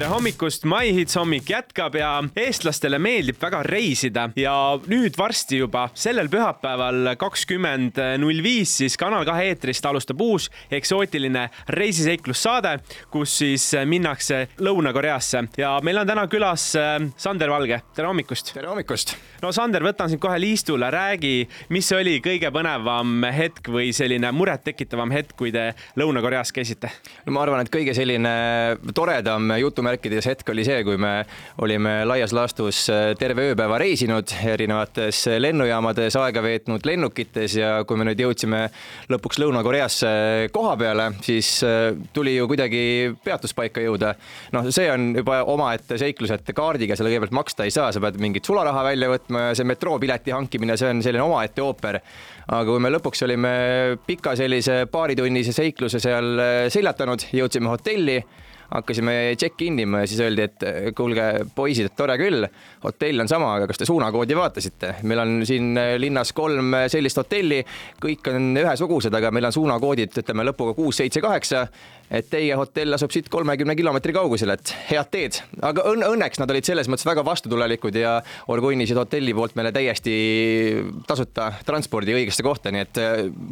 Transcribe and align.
tere 0.00 0.14
hommikust, 0.14 0.62
My 0.64 0.94
Hits 0.96 1.16
hommik 1.18 1.50
jätkab 1.50 1.92
ja 1.98 2.08
eestlastele 2.40 2.96
meeldib 3.02 3.36
väga 3.36 3.58
reisida 3.66 4.22
ja 4.38 4.52
nüüd 4.88 5.12
varsti 5.18 5.58
juba 5.58 5.82
sellel 5.92 6.30
pühapäeval 6.32 7.10
kakskümmend 7.20 8.00
null 8.22 8.40
viis 8.40 8.72
siis 8.80 8.96
Kanal 8.96 9.26
kahe 9.28 9.50
eetrist 9.50 9.84
alustab 9.84 10.22
uus 10.24 10.46
eksootiline 10.72 11.42
reisiseiklussaade, 11.76 12.72
kus 13.12 13.34
siis 13.42 13.66
minnakse 13.84 14.46
Lõuna-Koreasse 14.64 15.42
ja 15.60 15.74
meil 15.84 16.00
on 16.00 16.08
täna 16.08 16.24
külas 16.32 16.64
äh, 16.80 16.96
Sander 17.20 17.52
Valge, 17.52 17.82
tere 17.92 18.08
hommikust. 18.08 18.54
tere 18.56 18.72
hommikust. 18.72 19.12
no 19.44 19.52
Sander, 19.52 19.84
võtan 19.84 20.08
sind 20.08 20.24
kohe 20.24 20.40
liistule, 20.40 20.88
räägi, 20.96 21.44
mis 21.76 21.92
oli 21.92 22.22
kõige 22.24 22.48
põnevam 22.56 23.28
hetk 23.36 23.68
või 23.68 23.92
selline 23.92 24.32
murettekitavam 24.32 25.12
hetk, 25.12 25.36
kui 25.36 25.52
te 25.52 25.74
Lõuna-Koreas 26.00 26.56
käisite? 26.56 26.88
no 27.28 27.36
ma 27.36 27.44
arvan, 27.44 27.68
et 27.68 27.74
kõige 27.76 27.92
selline 28.00 28.34
toredam 28.96 29.60
jutumärkides 29.90 30.26
hetk 30.26 30.50
oli 30.52 30.64
see, 30.64 30.82
kui 30.84 30.96
me 31.00 31.24
olime 31.62 32.04
laias 32.06 32.32
laastus 32.32 32.84
äh, 32.90 33.12
terve 33.18 33.50
ööpäeva 33.50 33.78
reisinud 33.80 34.30
erinevates 34.46 35.26
lennujaamades, 35.38 36.16
aega 36.16 36.42
veetnud 36.42 36.86
lennukites 36.86 37.56
ja 37.58 37.84
kui 37.84 37.98
me 37.98 38.06
nüüd 38.06 38.20
jõudsime 38.20 38.68
lõpuks 39.10 39.40
Lõuna-Koreasse 39.42 40.50
koha 40.54 40.76
peale, 40.80 41.10
siis 41.26 41.62
äh, 41.66 41.92
tuli 42.14 42.36
ju 42.36 42.46
kuidagi 42.50 42.82
peatuspaika 43.24 43.82
jõuda. 43.82 44.14
noh, 44.52 44.70
see 44.70 44.90
on 44.90 45.14
juba 45.16 45.42
omaette 45.44 45.98
seiklus, 45.98 46.30
et 46.34 46.52
kaardiga 46.54 46.96
selle 46.96 47.10
kõigepealt 47.10 47.38
maksta 47.40 47.66
ei 47.66 47.74
saa, 47.74 47.90
sa 47.92 48.02
pead 48.02 48.20
mingit 48.20 48.46
sularaha 48.46 48.84
välja 48.92 49.10
võtma 49.10 49.48
ja 49.48 49.56
see 49.58 49.68
metroopileti 49.68 50.34
hankimine, 50.36 50.76
see 50.76 50.90
on 50.90 51.02
selline 51.02 51.24
omaette 51.24 51.62
ooper. 51.62 52.00
aga 52.50 52.66
kui 52.66 52.82
me 52.82 52.90
lõpuks 52.90 53.24
olime 53.26 53.50
pika 54.06 54.36
sellise 54.38 54.84
paaritunnise 54.90 55.52
seikluse 55.56 56.00
seal 56.02 56.38
äh, 56.38 56.62
seljatanud, 56.70 57.26
jõudsime 57.34 57.70
hotelli 57.70 58.20
hakkasime 58.70 59.14
check-in 59.38 59.78
ima 59.82 60.04
ja 60.04 60.10
siis 60.10 60.20
öeldi, 60.24 60.46
et 60.46 60.66
kuulge, 60.96 61.26
poisid, 61.54 61.90
et 61.90 61.96
tore 61.98 62.16
küll, 62.20 62.46
hotell 62.84 63.24
on 63.24 63.30
sama, 63.30 63.54
aga 63.58 63.68
kas 63.70 63.80
te 63.80 63.88
suunakoodi 63.88 64.36
vaatasite? 64.38 64.94
meil 65.10 65.22
on 65.22 65.40
siin 65.46 65.74
linnas 65.98 66.32
kolm 66.36 66.76
sellist 66.92 67.18
hotelli, 67.20 67.62
kõik 68.02 68.30
on 68.32 68.52
ühesugused, 68.60 69.14
aga 69.16 69.32
meil 69.34 69.48
on 69.50 69.56
suunakoodid, 69.56 70.14
ütleme 70.22 70.46
lõpuga 70.50 70.76
kuus, 70.78 71.00
seitse, 71.00 71.22
kaheksa. 71.24 71.66
et 72.10 72.26
teie 72.26 72.54
hotell 72.58 72.94
asub 72.96 73.12
siit 73.14 73.28
kolmekümne 73.30 73.76
kilomeetri 73.78 74.12
kaugusel, 74.12 74.50
et 74.50 74.72
head 74.88 75.10
teed, 75.14 75.36
aga 75.62 75.84
õn 75.92 76.02
õnneks 76.08 76.40
nad 76.42 76.50
olid 76.50 76.66
selles 76.66 76.88
mõttes 76.90 77.06
väga 77.06 77.22
vastutulelikud 77.26 77.94
ja 77.94 78.16
organiseerisid 78.50 78.98
hotelli 78.98 79.34
poolt 79.34 79.54
meile 79.58 79.70
täiesti 79.72 80.14
tasuta 81.06 81.52
transpordi 81.66 82.16
õigesse 82.18 82.42
kohta, 82.42 82.72
nii 82.74 82.82
et 82.82 83.00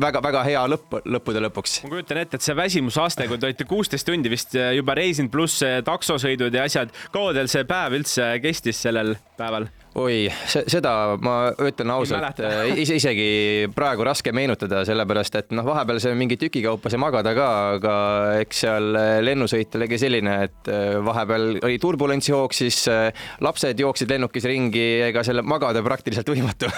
väga-väga 0.02 0.42
hea 0.48 0.64
lõpp 0.74 0.98
lõppude 1.06 1.42
lõpuks. 1.46 1.82
ma 1.84 1.92
kujutan 1.94 2.22
ette, 2.24 2.40
et 2.40 2.46
see 2.46 2.56
väsimusaste, 2.58 3.28
kui 3.30 3.38
te 3.38 3.46
olite 3.46 3.68
kuusteist 3.68 4.06
tundi 4.08 4.30
vist 4.32 4.58
juba 4.58 4.98
reisinud, 5.08 5.32
pluss 5.32 5.64
taksosõidud 5.84 6.54
ja 6.54 6.68
asjad, 6.68 6.94
kaua 7.14 7.34
teil 7.36 7.50
see 7.50 7.66
päev 7.68 7.98
üldse 7.98 8.30
kestis 8.44 8.80
sellel 8.84 9.16
päeval? 9.40 9.68
Oi, 9.98 10.28
seda 10.46 10.92
ma 11.22 11.36
ütlen 11.64 11.92
ausalt, 11.92 12.40
ise 12.78 12.98
isegi 12.98 13.68
praegu 13.74 14.06
raske 14.06 14.32
meenutada, 14.36 14.82
sellepärast 14.88 15.38
et 15.40 15.54
noh, 15.56 15.66
vahepeal 15.66 16.00
see 16.02 16.14
mingi 16.18 16.38
tüki 16.40 16.62
kaupa 16.64 16.90
sai 16.92 17.00
magada 17.02 17.34
ka, 17.36 17.48
aga 17.78 17.94
eks 18.42 18.62
seal 18.64 18.98
lennusõit 19.24 19.74
oligi 19.78 19.98
selline, 20.00 20.34
et 20.48 20.70
äh, 20.72 20.98
vahepeal 21.04 21.58
oli 21.66 21.78
turbulents 21.82 22.30
jooksis, 22.30 22.80
äh, 22.92 23.26
lapsed 23.44 23.80
jooksid 23.82 24.10
lennukis 24.12 24.46
ringi, 24.48 24.86
ega 25.08 25.24
selle 25.26 25.42
magada 25.46 25.82
praktiliselt 25.84 26.28
võimatu. 26.32 26.70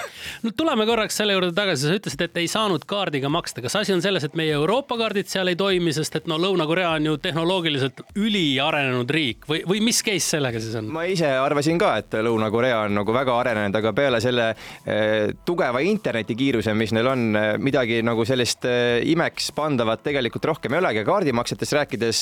no 0.43 0.53
tuleme 0.57 0.87
korraks 0.89 1.21
selle 1.21 1.37
juurde 1.37 1.53
tagasi, 1.57 1.87
sa 1.87 1.99
ütlesid, 1.99 2.25
et 2.27 2.41
ei 2.41 2.49
saanud 2.51 2.85
kaardiga 2.89 3.31
maksta, 3.31 3.63
kas 3.65 3.77
asi 3.81 3.95
on 3.95 4.03
selles, 4.03 4.25
et 4.27 4.37
meie 4.39 4.55
Euroopa 4.57 4.97
kaardid 4.99 5.29
seal 5.31 5.51
ei 5.51 5.59
toimi, 5.59 5.93
sest 5.95 6.21
et 6.21 6.29
no 6.31 6.39
Lõuna-Korea 6.41 6.95
on 6.97 7.11
ju 7.11 7.17
tehnoloogiliselt 7.21 8.03
üliarenenud 8.19 9.11
riik 9.11 9.47
või, 9.49 9.63
või 9.67 9.83
mis 9.85 10.01
case 10.05 10.37
sellega 10.37 10.61
siis 10.61 10.77
on? 10.79 10.91
ma 10.93 11.05
ise 11.09 11.29
arvasin 11.41 11.79
ka, 11.81 11.93
et 12.01 12.19
Lõuna-Korea 12.21 12.85
on 12.87 12.99
nagu 13.01 13.10
väga 13.13 13.35
arenenud, 13.39 13.75
aga 13.79 13.93
peale 13.95 14.21
selle 14.23 14.47
eh, 14.51 15.31
tugeva 15.45 15.81
internetikiiruse, 15.85 16.73
mis 16.77 16.93
neil 16.95 17.09
on, 17.11 17.27
eh, 17.35 17.49
midagi 17.61 18.01
nagu 18.05 18.25
sellist 18.27 18.65
eh, 18.69 19.01
imeks 19.11 19.51
pandavat 19.57 20.03
tegelikult 20.05 20.49
rohkem 20.51 20.75
ei 20.75 20.81
olegi. 20.81 21.05
kaardimaksetest 21.05 21.73
rääkides 21.77 22.21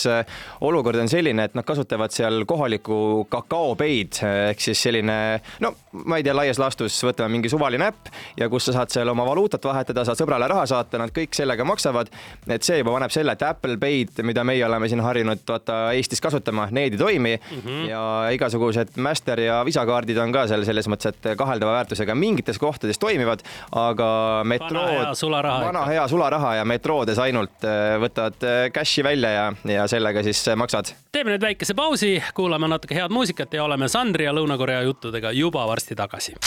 olukord 0.66 1.00
on 1.02 1.10
selline, 1.12 1.50
et 1.50 1.56
nad 1.58 1.66
kasutavad 1.68 2.14
seal 2.16 2.44
kohalikku 2.50 3.28
kakaopeid 3.30 4.22
ehk 4.24 4.62
siis 4.64 4.82
selline, 4.88 5.18
no 5.64 5.74
ma 6.06 6.20
ei 6.20 6.26
tea, 6.26 6.36
laias 6.36 6.60
laastus 6.62 6.98
võtame 7.06 7.34
mingi 7.38 7.52
suvaline 7.52 7.90
äpp 7.90 8.12
ja 8.40 8.50
kus 8.52 8.70
sa 8.70 8.76
saad 8.80 8.94
seal 8.94 9.10
oma 9.12 9.26
valuutat 9.28 9.64
vahetada, 9.66 10.06
saad 10.08 10.20
sõbrale 10.20 10.48
raha 10.50 10.66
saata, 10.70 11.00
nad 11.02 11.14
kõik 11.16 11.36
sellega 11.38 11.66
maksavad. 11.68 12.10
et 12.48 12.66
see 12.66 12.80
juba 12.82 12.94
paneb 12.96 13.14
selle, 13.14 13.34
et 13.34 13.44
Apple 13.46 13.78
Pay'd, 13.82 14.22
mida 14.28 14.44
meie 14.48 14.66
oleme 14.66 14.90
siin 14.90 15.02
harjunud 15.04 15.44
vaata 15.48 15.80
Eestis 15.98 16.22
kasutama, 16.22 16.68
need 16.72 16.94
ei 16.94 17.02
toimi 17.02 17.36
mm 17.38 17.62
-hmm. 17.66 17.90
ja 17.90 18.02
igasugused 18.36 18.98
Master 18.98 19.40
ja 19.40 19.64
Visa 19.66 19.86
kaardid 19.86 20.18
on 20.18 20.32
ka 20.32 20.48
seal 20.48 20.66
selles 20.70 20.90
mõttes, 20.92 21.14
et 21.14 21.32
kaheldava 21.40 21.76
väärtusega 21.80 22.16
mingites 22.18 22.60
kohtades 22.62 23.02
toimivad, 23.02 23.44
aga 23.76 24.10
metrood, 24.48 25.12
vana 25.46 25.86
hea 25.90 26.08
sularaha, 26.10 26.56
ja 26.60 26.68
metroodes 26.68 27.20
ainult 27.22 27.66
äh, 27.68 27.96
võtad 28.02 28.38
äh, 28.46 28.62
cash'i 28.76 29.06
välja 29.06 29.32
ja, 29.36 29.46
ja 29.76 29.88
sellega 29.92 30.24
siis 30.26 30.44
äh, 30.48 30.58
maksad. 30.60 30.94
teeme 31.12 31.34
nüüd 31.34 31.46
väikese 31.46 31.76
pausi, 31.78 32.18
kuulame 32.38 32.70
natuke 32.72 32.98
head 32.98 33.14
muusikat 33.14 33.54
ja 33.54 33.66
oleme 33.66 33.90
Sandri 33.90 34.28
ja 34.28 34.36
Lõuna-Korea 34.36 34.84
juttudega 34.88 35.34
juba 35.36 35.66
varsti 35.70 35.98
tagasi. 35.98 36.38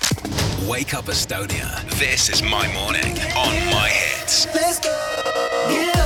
Wake 0.68 0.94
up 0.96 1.08
Estonia, 1.10 1.66
this 1.98 2.28
is 2.30 2.42
my 2.42 2.68
morning 2.74 3.18
on 3.34 3.54
my 3.72 3.88
hits. 3.90 4.46
Let's 4.54 4.78
go, 4.78 4.94
get 5.68 6.01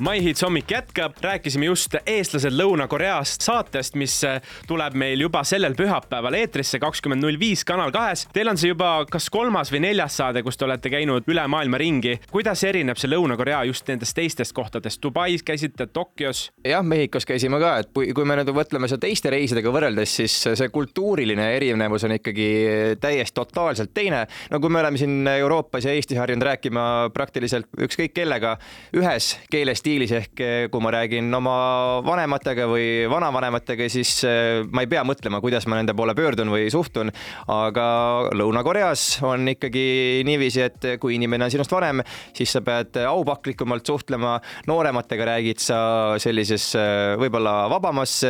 My 0.00 0.22
Hits 0.22 0.42
hommik 0.42 0.70
jätkab, 0.70 1.12
rääkisime 1.20 1.66
just 1.66 1.92
eestlased 2.06 2.54
Lõuna-Koreast 2.56 3.44
saatest, 3.44 3.98
mis 4.00 4.14
äh, 4.24 4.38
tuleb 4.64 4.94
meil 4.96 5.20
juba 5.20 5.42
sellel 5.44 5.74
pühapäeval 5.76 6.38
eetrisse 6.38 6.78
kakskümmend 6.80 7.20
null 7.20 7.36
viis 7.36 7.66
Kanal 7.68 7.92
kahes. 7.92 8.22
Teil 8.32 8.48
on 8.48 8.56
see 8.56 8.70
juba 8.70 9.04
kas 9.12 9.28
kolmas 9.28 9.68
või 9.68 9.82
neljas 9.84 10.16
saade, 10.16 10.40
kus 10.46 10.56
te 10.56 10.64
olete 10.64 10.88
käinud 10.88 11.28
üle 11.28 11.44
maailma 11.52 11.76
ringi. 11.82 12.14
kuidas 12.32 12.64
erineb 12.64 12.96
see 12.96 13.10
Lõuna-Korea 13.12 13.58
just 13.68 13.92
nendest 13.92 14.16
teistest 14.16 14.56
kohtadest? 14.56 15.02
Dubais 15.04 15.44
käisite, 15.44 15.84
Tokyos? 15.92 16.46
jah, 16.64 16.80
Mehhikos 16.80 17.28
käisime 17.28 17.60
ka, 17.60 17.74
et 17.84 17.92
kui 17.92 18.24
me 18.24 18.40
nüüd 18.40 18.54
mõtleme 18.56 18.88
seda 18.88 19.04
teiste 19.04 19.34
reisidega 19.36 19.68
võrreldes, 19.68 20.16
siis 20.22 20.38
see 20.48 20.72
kultuuriline 20.72 21.50
erinevus 21.58 22.08
on 22.08 22.16
ikkagi 22.16 22.48
täiesti 23.04 23.36
totaalselt 23.36 23.92
teine. 23.92 24.24
no 24.48 24.64
kui 24.64 24.72
me 24.72 24.80
oleme 24.80 24.96
siin 24.96 25.28
Euroopas 25.36 25.84
ja 25.84 25.92
Eestis 25.92 26.24
harjunud 26.24 26.48
rääkima 26.48 26.88
praktiliselt 27.12 27.68
ükskõik 27.76 28.16
kellega 28.16 28.56
ühes 28.96 29.34
keeles 29.52 29.84
stiilis 29.90 30.12
ehk 30.14 30.40
eh, 30.44 30.64
kui 30.70 30.82
ma 30.82 30.92
räägin 30.94 31.32
oma 31.34 31.54
vanematega 32.06 32.66
või 32.70 33.08
vanavanematega, 33.10 33.88
siis 33.90 34.12
eh, 34.28 34.62
ma 34.70 34.84
ei 34.84 34.90
pea 34.90 35.02
mõtlema, 35.06 35.40
kuidas 35.42 35.66
ma 35.66 35.80
nende 35.80 35.96
poole 35.98 36.14
pöördun 36.14 36.50
või 36.52 36.68
suhtun. 36.70 37.10
aga 37.50 37.86
Lõuna-Koreas 38.36 39.22
on 39.26 39.48
ikkagi 39.50 40.22
niiviisi, 40.26 40.62
et 40.62 40.86
kui 41.02 41.16
inimene 41.16 41.48
on 41.48 41.50
sinust 41.52 41.72
vanem, 41.74 42.04
siis 42.36 42.52
sa 42.54 42.62
pead 42.62 43.00
aupaklikumalt 43.02 43.86
suhtlema. 43.86 44.38
noorematega 44.70 45.26
räägid 45.32 45.58
sa 45.58 45.80
sellises 46.22 46.68
eh, 46.78 47.16
võib-olla 47.18 47.66
vabamas 47.72 48.20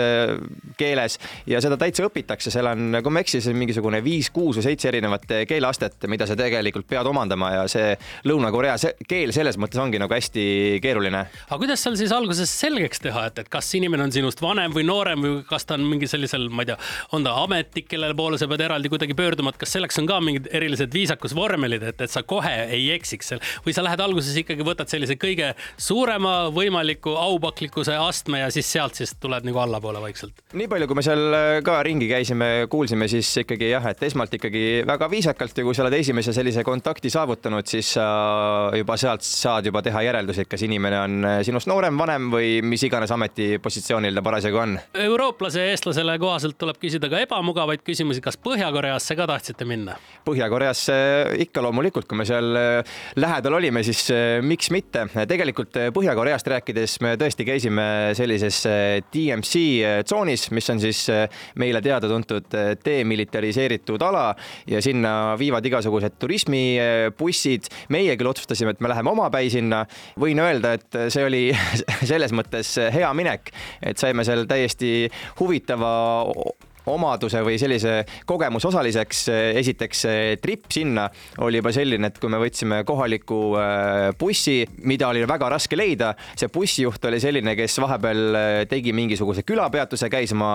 keeles 0.79 1.19
ja 1.47 1.61
seda 1.61 1.77
täitsa 1.77 2.07
õpitakse, 2.09 2.53
seal 2.53 2.71
on, 2.71 3.01
kui 3.03 3.13
ma 3.13 3.21
ei 3.21 3.29
eksi, 3.29 3.43
on 3.51 3.61
mingisugune 3.61 4.01
viis, 4.05 4.31
kuus 4.33 4.61
või 4.61 4.69
seitse 4.71 4.89
erinevat 4.89 5.29
keeleastet, 5.49 6.09
mida 6.09 6.29
sa 6.29 6.39
tegelikult 6.39 6.89
pead 6.89 7.07
omandama 7.11 7.53
ja 7.59 7.69
see 7.69 7.93
Lõuna-Korea 8.31 8.79
keel 9.09 9.35
selles 9.37 9.61
mõttes 9.61 9.81
ongi 9.83 10.01
nagu 10.01 10.15
hästi 10.15 10.81
keeruline 10.81 11.27
aga 11.51 11.65
kuidas 11.65 11.83
seal 11.83 11.97
siis 11.99 12.13
alguses 12.15 12.51
selgeks 12.61 13.03
teha, 13.03 13.25
et, 13.27 13.41
et 13.43 13.49
kas 13.51 13.67
inimene 13.75 14.05
on 14.07 14.13
sinust 14.15 14.39
vanem 14.43 14.71
või 14.75 14.85
noorem 14.87 15.25
või 15.25 15.33
kas 15.49 15.67
ta 15.67 15.75
on 15.75 15.83
mingi 15.89 16.07
sellisel, 16.11 16.47
ma 16.47 16.63
ei 16.63 16.71
tea, 16.71 16.77
on 17.17 17.27
ta 17.27 17.33
ametnik, 17.43 17.89
kelle 17.91 18.13
poole 18.15 18.39
sa 18.39 18.47
pead 18.51 18.63
eraldi 18.69 18.91
kuidagi 18.93 19.17
pöörduma, 19.19 19.51
et 19.51 19.59
kas 19.59 19.75
selleks 19.75 19.99
on 19.99 20.07
ka 20.07 20.21
mingid 20.23 20.47
erilised 20.55 20.95
viisakusvormelid, 20.95 21.89
et, 21.91 22.05
et 22.07 22.13
sa 22.13 22.23
kohe 22.23 22.53
ei 22.71 22.93
eksiks 22.95 23.33
seal 23.33 23.43
või 23.65 23.75
sa 23.75 23.83
lähed 23.83 24.03
alguses 24.05 24.37
ikkagi 24.39 24.67
võtad 24.67 24.93
sellise 24.93 25.17
kõige 25.19 25.51
suurema 25.75 26.35
võimaliku 26.55 27.17
aupaklikkuse 27.19 27.99
astme 27.99 28.45
ja 28.45 28.53
siis 28.55 28.71
sealt 28.71 29.01
siis 29.01 29.17
tuled 29.19 29.47
nagu 29.49 29.63
allapoole 29.65 30.03
vaikselt? 30.05 30.45
nii 30.55 30.71
palju, 30.71 30.87
kui 30.87 31.01
me 31.01 31.07
seal 31.07 31.35
äh, 31.35 31.49
ka 31.67 31.81
ringi 31.87 32.07
käisime, 32.13 32.51
kuulsime, 32.71 33.11
siis 33.11 33.33
ikkagi 33.43 33.73
jah, 33.73 33.91
et 33.91 34.07
esmalt 34.07 34.39
ikkagi 34.39 34.85
väga 34.87 35.11
viisakalt 35.11 35.59
ja 35.59 35.67
kui 35.67 35.75
sa 35.75 35.83
oled 35.87 35.99
esimese 35.99 36.35
sellise 36.37 36.63
kontakti 36.67 37.11
saavutanud, 37.11 37.67
siis 37.67 37.97
sa 37.99 38.07
juba 38.79 38.95
sealt 39.01 39.27
saad 39.27 39.67
juba 39.67 39.83
teha 39.83 40.07
järeldusi, 40.07 40.45
et 40.45 40.51
kas 40.51 40.63
inimene 40.67 41.03
on 41.03 41.21
äh, 41.27 41.40
sinust 41.47 41.69
noorem, 41.71 41.97
vanem 41.99 42.29
või 42.33 42.61
mis 42.67 42.83
iganes 42.87 43.11
ametipositsioonil 43.15 44.17
ta 44.17 44.25
parasjagu 44.25 44.61
on. 44.61 44.77
eurooplase 45.05 45.65
ja 45.65 45.75
eestlasele 45.75 46.17
kohaselt 46.21 46.59
tuleb 46.61 46.79
küsida 46.81 47.11
ka 47.13 47.21
ebamugavaid 47.25 47.85
küsimusi, 47.87 48.23
kas 48.25 48.39
Põhja-Koreasse 48.41 49.17
ka 49.19 49.27
tahtsite 49.31 49.67
minna? 49.69 49.97
Põhja-Koreasse 50.27 50.97
ikka 51.45 51.63
loomulikult, 51.65 52.09
kui 52.11 52.19
me 52.21 52.27
seal 52.29 52.57
äh, 52.59 52.99
lähedal 53.21 53.59
olime, 53.61 53.85
siis 53.87 54.07
äh, 54.15 54.39
miks 54.43 54.71
mitte. 54.75 55.07
tegelikult 55.29 55.79
Põhja-Koreast 55.95 56.51
rääkides 56.53 56.99
me 57.05 57.15
tõesti 57.21 57.47
käisime 57.49 57.87
sellises 58.19 58.63
DMC 59.13 59.65
tsoonis, 60.05 60.49
mis 60.57 60.71
on 60.73 60.81
siis 60.83 61.05
meile 61.61 61.81
teada-tuntud 61.85 62.51
demilitariseeritud 62.85 64.03
ala 64.03 64.31
ja 64.69 64.83
sinna 64.83 65.35
viivad 65.39 65.65
igasugused 65.67 66.19
turismibussid. 66.19 67.71
meie 67.89 68.17
küll 68.17 68.31
otsustasime, 68.31 68.75
et 68.75 68.81
me 68.81 68.91
läheme 68.93 69.11
omapäi 69.11 69.51
sinna. 69.51 69.85
võin 70.21 70.41
öelda, 70.43 70.75
et 70.79 70.99
see 71.09 71.25
oli 71.25 71.30
oli 71.31 71.45
selles 72.11 72.35
mõttes 72.37 72.75
hea 72.95 73.11
minek, 73.17 73.53
et 73.83 74.01
saime 74.01 74.27
seal 74.27 74.47
täiesti 74.51 75.09
huvitava 75.41 75.93
omaduse 76.95 77.43
või 77.47 77.59
sellise 77.61 78.01
kogemuse 78.27 78.69
osaliseks. 78.71 79.27
esiteks 79.61 80.05
trip 80.43 80.71
sinna 80.73 81.09
oli 81.45 81.61
juba 81.61 81.73
selline, 81.75 82.11
et 82.11 82.19
kui 82.21 82.31
me 82.33 82.41
võtsime 82.41 82.83
kohaliku 82.89 83.41
äh, 83.61 84.11
bussi, 84.19 84.65
mida 84.87 85.09
oli 85.11 85.25
väga 85.29 85.51
raske 85.53 85.79
leida, 85.79 86.13
see 86.39 86.51
bussijuht 86.53 87.05
oli 87.09 87.21
selline, 87.23 87.55
kes 87.59 87.79
vahepeal 87.83 88.39
tegi 88.71 88.95
mingisuguse 88.97 89.45
külapeatuse, 89.47 90.11
käis 90.13 90.35
oma 90.37 90.51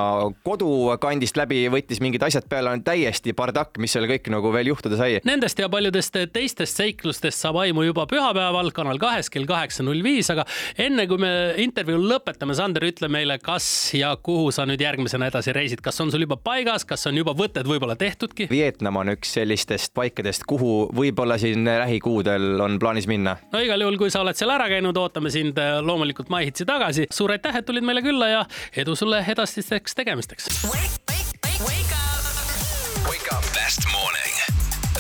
kodukandist 0.46 1.38
läbi, 1.40 1.66
võttis 1.72 2.02
mingid 2.04 2.24
asjad 2.26 2.48
peale, 2.50 2.74
on 2.76 2.84
täiesti 2.86 3.34
bardakk, 3.38 3.80
mis 3.82 3.96
seal 3.96 4.08
kõik 4.10 4.30
nagu 4.34 4.52
veel 4.54 4.72
juhtuda 4.74 5.00
sai. 5.00 5.20
Nendest 5.28 5.60
ja 5.62 5.70
paljudest 5.72 6.20
teistest 6.34 6.82
seiklustest 6.82 7.42
saab 7.42 7.62
aimu 7.64 7.86
juba 7.88 8.08
pühapäeval 8.10 8.72
Kanal 8.76 9.00
kahes 9.02 9.30
kell 9.32 9.48
kaheksa 9.50 9.86
null 9.86 10.04
viis, 10.06 10.30
aga 10.34 10.46
enne 10.82 11.08
kui 11.10 11.22
me 11.22 11.32
intervjuu 11.64 12.02
lõpetame, 12.02 12.56
Sander, 12.58 12.86
ütle 12.88 13.10
meile, 13.12 13.38
kas 13.44 13.68
ja 13.98 14.14
kuhu 14.22 14.52
sa 14.56 14.66
nüüd 14.68 14.82
järgmisena 14.84 15.30
edasi 15.32 15.54
reisid, 15.56 15.84
kas 15.86 16.00
on 16.04 16.12
sul 16.14 16.25
juba 16.26 16.38
paigas, 16.42 16.86
kas 16.88 17.06
on 17.10 17.20
juba 17.20 17.36
võtted 17.38 17.68
võib-olla 17.70 17.96
tehtudki? 18.00 18.50
Vietnam 18.52 19.00
on 19.02 19.14
üks 19.16 19.36
sellistest 19.38 19.94
paikadest, 19.98 20.46
kuhu 20.50 20.90
võib-olla 20.96 21.38
siin 21.42 21.66
lähikuudel 21.66 22.62
on 22.66 22.80
plaanis 22.82 23.10
minna. 23.12 23.38
no 23.54 23.64
igal 23.64 23.86
juhul, 23.86 24.00
kui 24.02 24.14
sa 24.14 24.24
oled 24.26 24.38
seal 24.38 24.54
ära 24.56 24.70
käinud, 24.72 24.98
ootame 24.98 25.32
sind 25.34 25.60
äh, 25.62 25.78
loomulikult 25.86 26.32
MyHitsi 26.34 26.68
tagasi. 26.68 27.08
suur 27.14 27.36
aitäh, 27.36 27.62
et 27.62 27.66
tulid 27.70 27.86
meile 27.86 28.04
külla 28.06 28.32
ja 28.32 28.46
edu 28.76 28.98
sulle 28.98 29.24
edasisteks 29.36 29.96
tegemisteks. 29.96 30.52
Wake 30.70 31.94
up. 31.94 33.10
Wake 33.10 33.32
up. 33.32 33.44
Best 33.54 33.86
morning. 33.92 34.36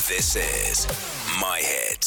This 0.07 0.35
is 0.35 0.87
My 1.39 1.59
Hits. 1.59 2.04